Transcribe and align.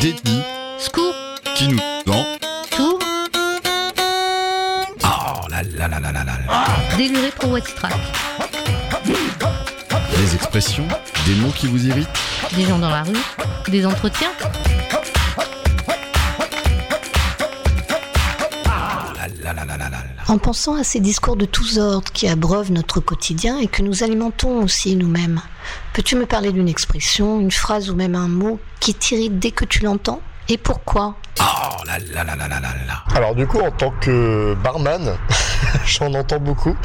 Détenu 0.00 0.40
Scoop, 0.78 1.14
qui 1.54 1.68
nous 1.68 1.78
vend. 2.06 2.24
tour, 2.76 2.98
Oh 5.04 5.48
là 5.50 5.62
là 5.76 5.88
là 5.88 6.00
là 6.00 6.12
là 6.12 6.12
là 6.12 6.24
là. 6.24 6.96
déluré 6.96 7.30
pour 7.38 7.50
What's 7.52 7.74
Track. 7.74 7.92
Des 10.16 10.34
expressions, 10.34 10.86
des 11.26 11.34
mots 11.36 11.52
qui 11.56 11.66
vous 11.66 11.86
irritent. 11.86 12.08
Des 12.56 12.64
gens 12.64 12.78
dans 12.78 12.90
la 12.90 13.02
rue, 13.02 13.16
des 13.68 13.84
entretiens. 13.86 14.30
En 20.28 20.38
pensant 20.38 20.76
à 20.76 20.84
ces 20.84 21.00
discours 21.00 21.36
de 21.36 21.44
tous 21.44 21.78
ordres 21.78 22.10
qui 22.12 22.28
abreuvent 22.28 22.70
notre 22.70 23.00
quotidien 23.00 23.58
et 23.58 23.66
que 23.66 23.82
nous 23.82 24.02
alimentons 24.04 24.62
aussi 24.62 24.94
nous-mêmes, 24.94 25.40
peux-tu 25.92 26.16
me 26.16 26.26
parler 26.26 26.52
d'une 26.52 26.68
expression, 26.68 27.40
une 27.40 27.50
phrase 27.50 27.90
ou 27.90 27.96
même 27.96 28.14
un 28.14 28.28
mot 28.28 28.60
qui 28.80 28.94
t'irrite 28.94 29.38
dès 29.38 29.50
que 29.50 29.64
tu 29.64 29.82
l'entends 29.84 30.20
Et 30.48 30.58
pourquoi? 30.58 31.16
Oh 31.40 31.44
là 31.86 31.98
là 31.98 32.24
là 32.24 32.36
là 32.36 32.48
là 32.48 32.60
là 32.60 32.68
là. 32.86 33.04
Alors 33.16 33.34
du 33.34 33.46
coup, 33.46 33.58
en 33.58 33.70
tant 33.72 33.90
que 34.00 34.54
barman, 34.62 35.16
j'en 35.86 36.14
entends 36.14 36.38
beaucoup. 36.38 36.76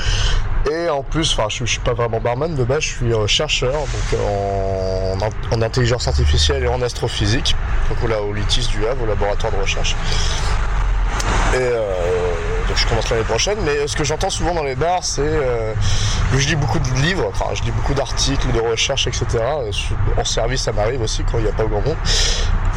Et 0.72 0.89
en 0.89 1.03
plus, 1.03 1.31
enfin, 1.33 1.47
je, 1.49 1.63
je 1.63 1.72
suis 1.72 1.80
pas 1.80 1.94
vraiment 1.94 2.19
barman 2.19 2.53
de 2.53 2.63
base, 2.63 2.81
je 2.81 2.89
suis 2.89 3.13
euh, 3.13 3.27
chercheur 3.27 3.73
donc 3.73 4.13
euh, 4.13 5.16
en, 5.52 5.55
en 5.55 5.61
intelligence 5.61 6.08
artificielle 6.08 6.63
et 6.63 6.67
en 6.67 6.81
astrophysique, 6.81 7.55
donc 7.89 8.03
au, 8.03 8.13
au 8.30 8.33
LITIS 8.33 8.67
du 8.67 8.85
Havre, 8.85 9.03
au 9.03 9.05
laboratoire 9.05 9.53
de 9.53 9.58
recherche. 9.58 9.95
Et 11.53 11.58
euh, 11.59 11.94
donc 12.67 12.77
je 12.77 12.88
commence 12.88 13.09
l'année 13.09 13.23
prochaine, 13.23 13.57
mais 13.63 13.88
ce 13.88 13.95
que 13.95 14.03
j'entends 14.03 14.30
souvent 14.30 14.53
dans 14.53 14.63
les 14.63 14.75
bars, 14.75 15.03
c'est 15.03 15.21
euh, 15.21 15.73
que 16.31 16.38
je 16.38 16.48
lis 16.48 16.55
beaucoup 16.55 16.80
de 16.80 16.89
livres, 17.02 17.25
enfin, 17.30 17.53
je 17.53 17.63
lis 17.63 17.71
beaucoup 17.71 17.94
d'articles, 17.94 18.52
de 18.52 18.59
recherches, 18.59 19.08
etc. 19.08 19.25
Euh, 19.34 19.71
En 20.17 20.25
service, 20.25 20.62
ça 20.63 20.72
m'arrive 20.72 21.02
aussi 21.02 21.23
quand 21.23 21.38
il 21.38 21.45
n'y 21.45 21.49
a 21.49 21.53
pas 21.53 21.66
grand 21.66 21.81
monde 21.81 21.98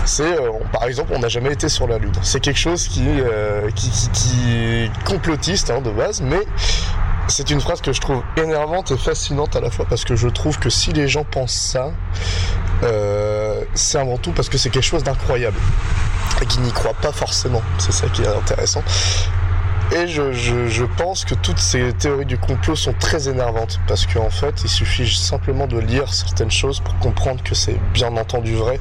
c'est 0.07 0.23
euh, 0.23 0.51
par 0.73 0.85
exemple 0.85 1.13
on 1.15 1.19
n'a 1.19 1.29
jamais 1.29 1.53
été 1.53 1.69
sur 1.69 1.87
la 1.87 1.99
lune. 1.99 2.13
C'est 2.23 2.41
quelque 2.41 2.59
chose 2.59 2.89
qui, 2.89 3.05
euh, 3.07 3.71
qui, 3.73 3.91
qui, 3.91 4.09
qui 4.11 4.55
est 4.57 5.05
complotiste 5.05 5.71
hein, 5.71 5.81
de 5.81 5.91
base 5.91 6.21
mais 6.23 6.41
c'est 7.29 7.51
une 7.51 7.61
phrase 7.61 7.81
que 7.81 7.93
je 7.93 8.01
trouve 8.01 8.23
énervante 8.37 8.91
et 8.91 8.97
fascinante 8.97 9.55
à 9.57 9.61
la 9.61 9.71
fois 9.71 9.87
parce 9.89 10.05
que 10.05 10.17
je 10.17 10.29
trouve 10.29 10.59
que 10.59 10.71
si 10.71 10.93
les 10.93 11.07
gens 11.07 11.25
pensent 11.25 11.53
ça 11.55 11.93
euh, 12.83 13.63
c'est 13.75 13.99
avant 13.99 14.17
tout 14.17 14.33
parce 14.33 14.49
que 14.49 14.59
c'est 14.59 14.71
quelque 14.71 14.85
chose 14.85 15.05
d'incroyable. 15.05 15.59
Et 16.41 16.47
qui 16.47 16.61
n'y 16.61 16.73
croient 16.73 16.95
pas 16.95 17.13
forcément. 17.13 17.61
C'est 17.79 17.93
ça 17.93 18.07
qui 18.09 18.23
est 18.23 18.27
intéressant 18.27 18.83
et 19.93 20.07
je, 20.07 20.33
je, 20.33 20.69
je 20.69 20.85
pense 20.85 21.25
que 21.25 21.35
toutes 21.35 21.59
ces 21.59 21.93
théories 21.93 22.27
du 22.27 22.39
complot 22.39 22.77
sont 22.77 22.95
très 22.99 23.29
énervantes 23.29 23.81
parce 23.89 24.07
qu'en 24.07 24.31
fait, 24.31 24.63
il 24.63 24.69
suffit 24.69 25.09
simplement 25.13 25.67
de 25.67 25.79
lire 25.79 26.13
certaines 26.13 26.51
choses 26.51 26.81
pour 26.81 26.97
comprendre 26.99 27.43
que 27.43 27.55
c'est 27.55 27.77
bien 27.93 28.17
entendu 28.17 28.55
vrai 28.55 28.79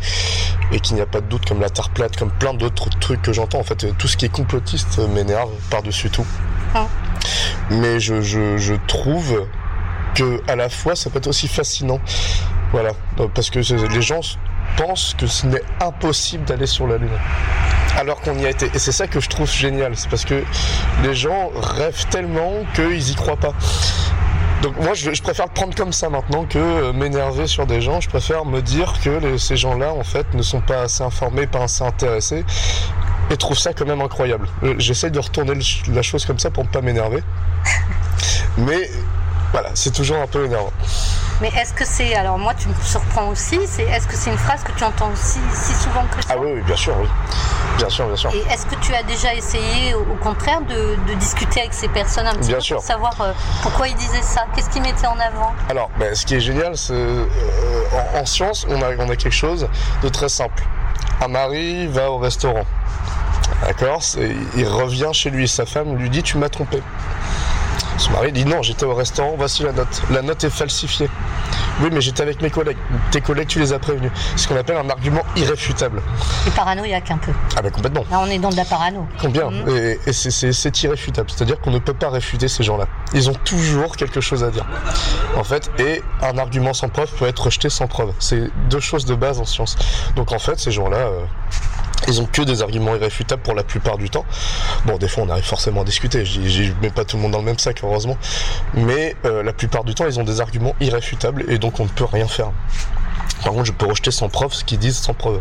et 0.72 0.80
qu'il 0.80 0.96
n'y 0.96 1.02
a 1.02 1.08
pas 1.08 1.22
de 1.22 1.26
doute 1.26 1.48
comme 1.48 1.62
la 1.62 1.70
Terre 1.70 1.90
plate, 1.90 2.16
comme 2.16 2.32
plein 2.32 2.54
d'autres 2.54 2.90
trucs 3.00 3.22
que 3.22 3.34
j'entends. 3.34 3.60
En 3.60 3.64
fait, 3.64 3.88
tout 3.98 4.08
ce 4.08 4.18
qui 4.18 4.26
est 4.26 4.30
complotiste 4.30 5.00
m'énerve 5.10 5.50
par-dessus 5.72 6.12
tout. 6.12 6.28
Ah. 6.76 6.88
Mais 7.72 8.00
je, 8.00 8.22
je, 8.22 8.58
je 8.58 8.76
trouve 8.88 9.48
que 10.14 10.42
à 10.48 10.56
la 10.56 10.70
fois, 10.70 10.96
ça 10.96 11.10
peut 11.10 11.18
être 11.18 11.28
aussi 11.28 11.48
fascinant. 11.48 12.00
Voilà, 12.72 12.92
parce 13.34 13.50
que 13.50 13.60
les 13.60 14.02
gens 14.04 14.22
pensent 14.78 15.16
que 15.18 15.26
ce 15.26 15.48
n'est 15.48 15.64
impossible 15.82 16.44
d'aller 16.46 16.68
sur 16.68 16.86
la 16.86 16.98
Lune 16.98 17.10
alors 18.00 18.22
qu'on 18.22 18.38
y 18.40 18.46
a 18.46 18.50
été. 18.50 18.72
Et 18.74 18.80
c'est 18.80 18.92
ça 18.92 19.08
que 19.08 19.20
je 19.20 19.28
trouve 19.28 19.52
génial, 19.52 19.96
c'est 19.96 20.10
parce 20.10 20.26
que 20.26 20.44
les 21.04 21.14
gens 21.14 21.52
rêvent 21.56 22.06
tellement 22.10 22.64
qu'ils 22.74 23.12
y 23.12 23.16
croient 23.16 23.38
pas. 23.38 23.54
Donc 24.62 24.78
moi 24.82 24.94
je, 24.94 25.22
préfère 25.22 25.50
prendre 25.50 25.74
comme 25.76 25.94
ça 25.94 26.10
maintenant 26.10 26.46
que 26.46 26.60
euh, 26.60 26.94
m'énerver 26.94 27.48
sur 27.48 27.66
des 27.66 27.82
gens. 27.82 28.02
Je 28.02 28.10
préfère 28.10 28.46
me 28.46 28.62
dire 28.62 28.94
que 29.04 29.38
ces 29.38 29.56
gens-là 29.56 29.94
en 29.94 30.04
fait 30.04 30.34
ne 30.34 30.42
sont 30.42 30.62
pas 30.62 30.82
assez 30.82 31.04
informés, 31.04 31.48
pas 31.48 31.64
assez 31.64 31.84
intéressés 31.84 32.44
et 33.30 33.38
trouvent 33.38 33.60
ça 33.60 33.74
quand 33.74 33.86
même 33.86 34.02
incroyable. 34.02 34.48
Euh, 34.64 34.76
J'essaie 34.78 35.12
de 35.12 35.20
retourner 35.20 35.54
la 35.90 36.02
chose 36.02 36.26
comme 36.26 36.40
ça 36.40 36.50
pour 36.50 36.64
ne 36.64 36.70
pas 36.70 36.82
m'énerver. 36.82 37.24
Mais 38.58 38.90
voilà, 39.52 39.72
c'est 39.76 39.94
toujours 39.94 40.18
un 40.18 40.28
peu 40.28 40.46
énervant. 40.46 40.74
Mais 41.42 41.50
est-ce 41.56 41.74
que 41.74 41.86
c'est. 41.86 42.16
Alors, 42.16 42.38
moi, 42.38 42.54
tu 42.54 42.68
me 42.68 42.74
surprends 42.84 43.28
aussi. 43.30 43.60
C'est, 43.66 43.84
est-ce 43.84 44.08
que 44.08 44.16
c'est 44.16 44.30
une 44.30 44.38
phrase 44.38 44.62
que 44.64 44.72
tu 44.74 44.84
entends 44.84 45.10
aussi 45.12 45.40
si 45.54 45.74
souvent 45.74 46.04
que 46.16 46.22
ça 46.22 46.34
Ah 46.34 46.38
oui, 46.38 46.52
oui, 46.56 46.62
bien 46.62 46.76
sûr, 46.76 46.94
oui. 47.00 47.08
Bien 47.78 47.90
sûr, 47.90 48.08
bien 48.08 48.16
sûr. 48.18 48.30
Et 48.34 48.40
est-ce 48.54 48.66
que 48.66 48.76
tu 48.82 48.94
as 48.94 49.04
déjà 49.04 49.34
essayé, 49.34 49.94
au 49.94 50.04
contraire, 50.22 50.60
de, 50.62 50.98
de 51.08 51.14
discuter 51.18 51.62
avec 51.62 51.74
ces 51.74 51.88
personnes 51.88 52.28
un 52.28 52.34
petit 52.34 52.50
Bien 52.50 52.58
peu 52.58 52.62
sûr. 52.62 52.76
pour 52.78 52.86
savoir 52.86 53.14
euh, 53.22 53.32
pourquoi 53.62 53.88
ils 53.88 53.96
disaient 53.96 54.22
ça? 54.22 54.46
Qu'est-ce 54.54 54.70
qu'ils 54.70 54.82
mettaient 54.82 55.08
en 55.08 55.18
avant? 55.20 55.54
Alors, 55.70 55.90
ben, 55.98 56.14
ce 56.14 56.26
qui 56.26 56.36
est 56.36 56.42
génial, 56.42 56.76
c'est 56.78 56.92
euh, 56.94 57.26
en, 58.16 58.20
en 58.20 58.26
science, 58.26 58.66
on 58.70 58.82
a, 58.82 58.96
on 58.98 59.10
a 59.10 59.16
quelque 59.16 59.32
chose 59.32 59.70
de 60.04 60.10
très 60.10 60.28
simple. 60.30 60.64
Un 61.22 61.30
mari 61.30 61.88
va 61.88 62.12
au 62.12 62.18
restaurant. 62.18 62.66
D'accord? 63.66 64.02
Il 64.56 64.68
revient 64.68 65.10
chez 65.14 65.30
lui. 65.30 65.48
Sa 65.48 65.66
femme 65.66 65.96
lui 65.96 66.10
dit 66.10 66.22
Tu 66.24 66.38
m'as 66.38 66.50
trompé. 66.50 66.82
Son 68.00 68.12
mari 68.12 68.32
dit 68.32 68.46
Non, 68.46 68.62
j'étais 68.62 68.86
au 68.86 68.96
restaurant, 68.96 69.36
voici 69.38 69.64
la 69.64 69.72
note. 69.74 70.02
La 70.10 70.22
note 70.22 70.44
est 70.44 70.50
falsifiée. 70.50 71.10
Oui, 71.82 71.90
mais 71.92 72.02
j'étais 72.02 72.22
avec 72.24 72.42
mes 72.42 72.50
collègues. 72.50 72.78
Tes 73.12 73.22
collègues, 73.22 73.48
tu 73.48 73.60
les 73.60 73.72
as 73.74 73.80
prévenus. 73.80 74.12
C'est 74.36 74.44
ce 74.44 74.48
qu'on 74.48 74.56
appelle 74.58 74.78
un 74.78 74.90
argument 74.90 75.22
irréfutable. 75.36 76.02
C'est 76.44 76.54
paranoïaque 76.54 77.12
un 77.12 77.18
peu. 77.18 77.32
Ah, 77.58 77.62
ben 77.62 77.72
complètement. 77.72 78.04
Là, 78.12 78.20
on 78.22 78.26
est 78.28 78.40
dans 78.40 78.50
de 78.50 78.56
la 78.56 78.66
parano. 78.66 79.06
Combien 79.22 79.50
Mhm. 79.50 79.70
Et, 79.70 80.00
et 80.08 80.14
c'est- 80.14 80.32
c'est 80.32 80.52
c'est 80.54 80.84
irréfutable. 80.84 81.30
C'est-à-dire 81.30 81.60
qu'on 81.60 81.72
ne 81.72 81.80
peut 81.80 81.94
pas 81.94 82.10
réfuter 82.10 82.48
ces 82.48 82.64
gens-là. 82.64 82.86
Ils 83.14 83.30
ont 83.30 83.34
toujours 83.46 83.96
quelque 83.98 84.22
chose 84.22 84.44
à 84.44 84.50
dire. 84.50 84.66
En 85.38 85.44
fait, 85.44 85.70
et 85.78 86.02
un 86.22 86.38
argument 86.38 86.74
sans 86.74 86.90
preuve 86.90 87.10
peut 87.18 87.28
être 87.28 87.44
rejeté 87.46 87.70
sans 87.70 87.88
preuve. 87.88 88.14
C'est 88.20 88.50
deux 88.70 88.80
choses 88.80 89.06
de 89.06 89.16
base 89.16 89.40
en 89.40 89.46
science. 89.46 89.78
Donc 90.16 90.32
en 90.32 90.40
fait, 90.40 90.60
ces 90.60 90.72
gens-là, 90.72 90.98
euh, 90.98 91.24
ils 92.08 92.22
ont 92.22 92.26
que 92.26 92.42
des 92.42 92.62
arguments 92.62 92.96
irréfutables 92.96 93.42
pour 93.42 93.54
la 93.54 93.64
plupart 93.64 93.98
du 93.98 94.10
temps. 94.10 94.26
Bon, 94.86 94.98
des 94.98 95.08
fois, 95.08 95.24
on 95.24 95.30
arrive 95.30 95.44
forcément 95.44 95.82
à 95.82 95.84
discuter. 95.84 96.26
Je 96.26 96.72
mets 96.82 96.90
pas 96.90 97.06
tout 97.06 97.18
le 97.18 97.24
monde 97.24 97.32
dans 97.32 97.40
le 97.40 97.46
même 97.46 97.60
sac, 97.60 97.82
heureusement. 97.84 98.18
Mais 98.74 99.16
euh, 99.26 99.44
la 99.44 99.54
plupart 99.54 99.84
du 99.84 99.94
temps, 99.96 100.06
ils 100.06 100.20
ont 100.20 100.24
des 100.24 100.42
arguments 100.42 100.76
irréfutables 100.80 101.46
et 101.50 101.58
donc 101.58 101.80
on 101.80 101.84
ne 101.84 101.90
peut 101.90 102.06
rien 102.06 102.28
faire. 102.28 102.52
Par 103.44 103.54
contre, 103.54 103.66
je 103.66 103.72
peux 103.72 103.86
rejeter 103.86 104.12
sans 104.12 104.30
preuve 104.30 104.54
ce 104.54 104.64
qu'ils 104.64 104.80
disent 104.80 104.98
sans 104.98 105.14
preuve. 105.14 105.40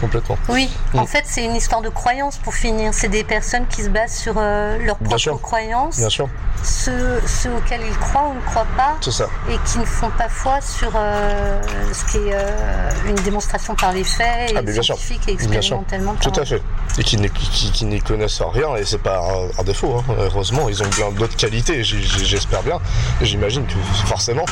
Complètement. 0.00 0.38
Oui, 0.48 0.70
en 0.94 1.02
Mm. 1.02 1.06
fait, 1.06 1.22
c'est 1.26 1.44
une 1.44 1.56
histoire 1.56 1.80
de 1.82 1.88
croyance 1.88 2.36
pour 2.38 2.54
finir. 2.54 2.92
C'est 2.94 3.08
des 3.08 3.24
personnes 3.24 3.66
qui 3.66 3.82
se 3.82 3.88
basent 3.88 4.16
sur 4.16 4.34
euh, 4.36 4.78
leurs 4.78 4.96
propres 4.98 5.18
sûr. 5.18 5.40
croyances, 5.40 5.98
Bien 5.98 6.08
sûr, 6.08 6.28
ceux, 6.62 7.20
ceux 7.26 7.52
auxquels 7.54 7.80
ils 7.86 7.96
croient 7.98 8.28
ou 8.28 8.34
ne 8.34 8.40
croient 8.40 8.66
pas, 8.76 8.96
ça. 9.10 9.28
et 9.50 9.58
qui 9.66 9.78
ne 9.78 9.84
font 9.84 10.10
pas 10.10 10.28
foi 10.28 10.60
sur 10.60 10.92
euh, 10.94 11.60
ce 11.92 12.04
qui 12.12 12.18
est 12.18 12.32
euh, 12.34 12.90
une 13.06 13.14
démonstration 13.16 13.74
par 13.74 13.92
les 13.92 14.04
faits, 14.04 14.52
et 14.52 14.56
Ah, 14.56 14.62
sûr. 14.82 14.94
et 14.94 14.96
sûr. 14.96 15.32
expérimentalement. 15.34 16.14
Tout 16.20 16.32
à 16.40 16.44
fait. 16.44 16.62
Et 16.98 17.02
qui, 17.04 17.16
n'y- 17.16 17.30
qui, 17.30 17.70
qui 17.72 17.84
n'y 17.84 18.00
connaissent 18.00 18.42
rien, 18.42 18.74
et 18.76 18.84
c'est 18.84 18.98
pas 19.02 19.18
un, 19.20 19.60
un 19.60 19.64
défaut, 19.64 19.96
hein. 19.98 20.14
heureusement, 20.18 20.68
ils 20.68 20.82
ont 20.82 20.88
plein 20.90 21.10
d'autres 21.10 21.36
qualités, 21.36 21.82
j'espère 21.84 22.62
bien, 22.62 22.78
et 23.20 23.24
j'imagine 23.26 23.66
que 23.66 23.74
forcément, 24.06 24.44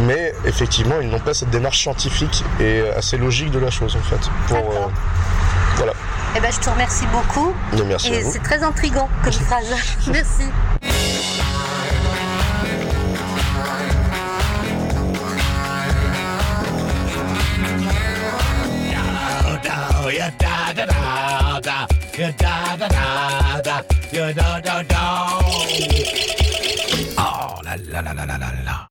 mais 0.00 0.32
effectivement, 0.44 0.96
ils 1.00 1.08
n'ont 1.08 1.18
pas 1.18 1.34
cette 1.34 1.50
démarche 1.50 1.80
scientifique 1.80 2.44
et 2.60 2.82
assez 2.96 3.16
logique 3.16 3.50
de 3.50 3.58
la 3.58 3.70
chose, 3.70 3.96
en 3.96 4.02
fait. 4.08 4.20
Pour, 4.48 4.58
euh, 4.58 4.88
voilà. 5.76 5.92
Eh 6.36 6.40
ben, 6.40 6.52
je 6.52 6.58
te 6.60 6.68
remercie 6.70 7.06
beaucoup. 7.12 7.54
Et 7.78 7.82
merci 7.82 8.12
à 8.12 8.18
Et 8.18 8.22
vous. 8.22 8.30
c'est 8.32 8.42
très 8.42 8.62
intriguant 8.62 9.08
comme 9.24 9.32
phrase. 9.48 9.74
Merci. 10.08 10.44
Oh 27.18 27.62
là 27.64 27.76
là 27.76 28.02
là 28.02 28.12
là 28.14 28.26
là 28.26 28.36
là 28.38 28.48
là. 28.64 28.65